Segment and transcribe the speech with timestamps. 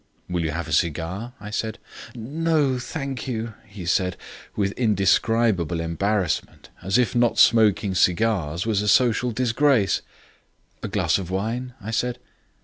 [0.27, 1.77] "Will you have a cigar?" I said.
[2.15, 4.17] "No, thank you," he said,
[4.55, 10.01] with indescribable embarrassment, as if not smoking cigars was a social disgrace.
[10.81, 12.17] "A glass of wine?" I said.